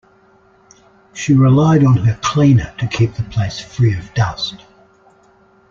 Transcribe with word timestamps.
She 1.13 1.35
relied 1.35 1.83
on 1.83 1.97
her 1.97 2.17
cleaner 2.23 2.73
to 2.79 2.87
keep 2.87 3.13
the 3.13 3.21
place 3.23 3.59
free 3.59 3.95
of 3.95 4.11
dust. 4.15 4.55